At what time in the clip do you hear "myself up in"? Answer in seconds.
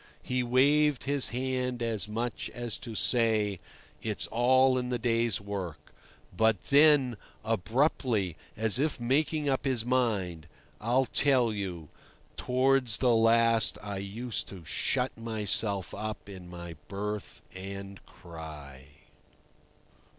15.19-16.49